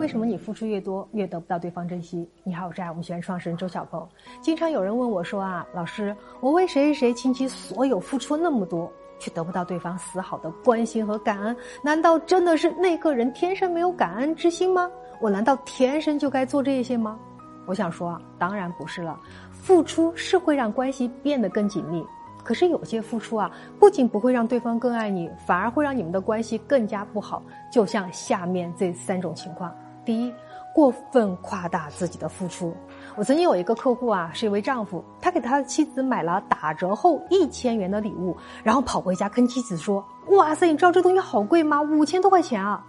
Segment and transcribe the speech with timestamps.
[0.00, 2.26] 为什么你付出越多，越得不到对方珍惜？
[2.42, 4.08] 你好，我是爱我们学院创始人周小鹏。
[4.40, 11.54] 经常有人问我说啊，老师，我为谁谁谁倾其所有付出那么多，却得不到对方丝毫的关心和感恩？
[11.84, 14.90] 难道真的是那个人天生没有感恩之心吗？
[15.20, 17.20] 我难道天生就该做这些吗？
[17.66, 19.20] 我想说啊，当然不是了。
[19.52, 22.02] 付出是会让关系变得更紧密。
[22.42, 27.42] 可是有些付出啊，不仅不会让对方更爱你，反而会让你们的关系更加不好。
[27.70, 29.70] 就像下面这三种情况：
[30.04, 30.32] 第一，
[30.74, 32.74] 过分夸大自己的付出。
[33.16, 41.82] 我曾经有一个客户啊，是一位丈夫，他给他的妻子买了打折后一千元的礼物，然后跑回家跟妻子说：“哇塞，你知道这东西好贵吗？
[41.82, 42.84] 五千多块钱啊！”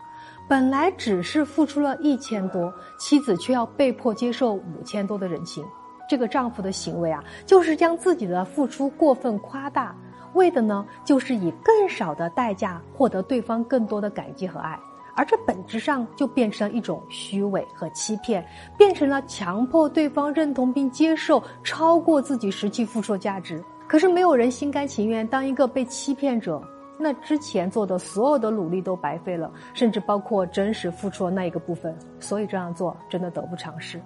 [0.48, 5.66] 本来只是付出了一千多，妻子却要被迫接受五千多的人情。
[6.10, 9.96] 这个丈夫的行为啊，就是将自己的付出过分夸大，
[10.34, 14.78] 为的呢，就是以更少的代价获得对方更多的感激和爱，
[15.16, 18.46] 而这本质上就变成了一种虚伪和欺骗，
[18.78, 23.64] 变成了强迫对方认同并接受超过自己实际付出价值。
[23.88, 26.62] 可是没有人心甘情愿当一个被欺骗者，
[26.98, 31.94] 那之前做的所有的努力都白费了，甚至包括真实付出的那一个部分。
[32.20, 34.02] 所以这样做真的得不偿失。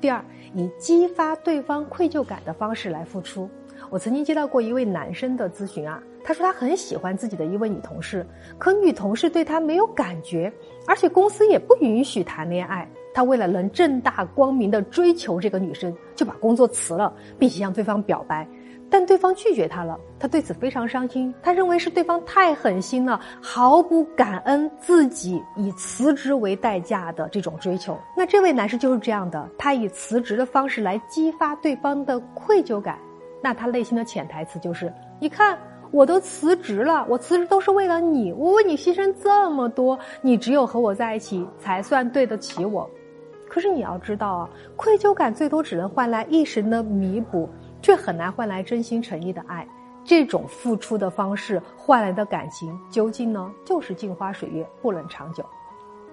[0.00, 3.48] 第二，以激发对方愧疚感的方式来付出。
[3.94, 8.26] 我曾经接到过一位男生的咨询啊，他说他很喜欢自己的一位女同事，
[8.58, 10.52] 可女同事对他没有感觉，
[10.84, 12.90] 而且公司也不允许谈恋爱。
[13.14, 18.44] 他为了能正大光明的追求这个女生，就把工作辞了，并且向对方表白。
[18.90, 21.32] 但对方拒绝他了，他对此非常伤心。
[21.40, 27.96] 他认为是对方太狠心了，毫不感恩自己以辞职为代价的这种追求。
[28.16, 32.98] 那这位男士就是这样的，他以辞职的方式来激发对方的愧疚感。
[33.44, 35.58] 那他内心的潜台词就是：你看，
[35.90, 42.88] 我都辞职了，我辞职都是为了你，我为你牺牲这么多，你只有和我在一起才算对得起我。
[43.46, 47.46] 可是你要知道啊，愧疚感最多只能换来一时的弥补。
[47.82, 49.68] 却很难换来真心诚意的爱，
[50.06, 55.44] 这种付出的方式换来的感情，究竟呢就是镜花水月，不能长久。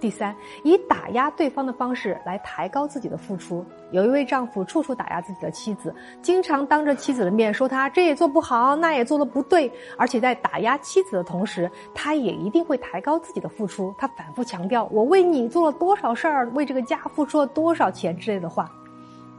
[0.01, 3.63] 第三，以打压对方的方式来抬高自己的付出。
[3.91, 13.93] 有一位丈夫处处打压自己的妻子，经常当着妻子的面说他这也做不好，那也做的不对，而且在打压妻子的同时，他也一定会抬高自己的付出。
[13.97, 18.71] 他反复强调我为你做了多少事儿，为这个家付出了多少钱之类的话。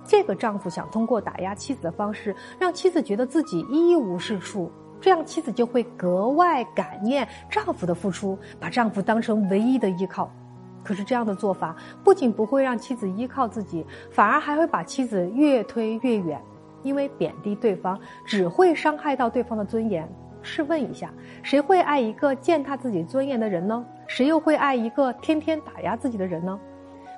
[0.05, 4.71] 这个丈夫想通过打压妻子的方式，让妻子觉得自己一无是处，
[5.01, 10.31] 这样妻子就会格外感念丈夫的付出，把丈夫当成唯一的依靠。
[10.85, 16.41] 可是这样的做法不仅不会让妻子依靠自己，反而还会把妻子越推越远，
[16.83, 20.09] 因为贬低对方只会伤害到对方的尊严。
[20.43, 21.09] 试问一下，
[21.43, 23.85] 谁会爱一个践踏自己尊严的人呢？
[24.09, 26.59] 谁又会爱一个天天打压自己的人呢？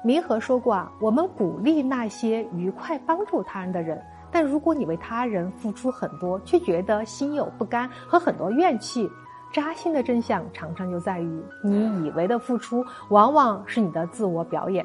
[0.04, 3.98] 明和说过啊，我们鼓励那些愉快帮助他人的人，
[4.30, 9.10] 但如果你为他人付出很多，却觉得心有不甘和很多怨气，
[9.54, 14.84] 扎心的真相常常就在于，你以为的付出，往往是你的自我表演。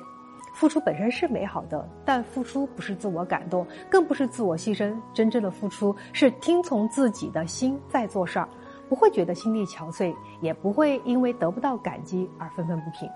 [0.53, 4.96] 付出本身是美好的，但付出不是自我感动，更不是自我牺牲。
[5.12, 8.47] 真正的付出是听从自己的心在做事儿，
[8.88, 13.09] 不会觉得心力憔悴，也不会因为得不到感激而愤愤不平。